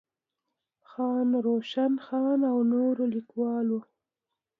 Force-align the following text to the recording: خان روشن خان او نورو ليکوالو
خان 0.89 1.29
روشن 1.47 1.93
خان 2.05 2.39
او 2.51 2.57
نورو 2.71 3.05
ليکوالو 3.13 3.79